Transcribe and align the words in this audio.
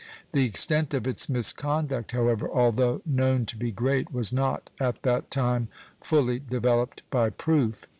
The 0.31 0.47
extent 0.47 0.95
of 0.95 1.05
its 1.05 1.29
misconduct, 1.29 2.11
however, 2.11 2.49
although 2.51 3.03
known 3.05 3.45
to 3.45 3.55
be 3.55 3.69
great, 3.69 4.11
was 4.11 4.33
not 4.33 4.71
at 4.79 5.03
that 5.03 5.29
time 5.29 5.67
fully 6.01 6.39
developed 6.39 7.07
by 7.11 7.29
proof. 7.29 7.85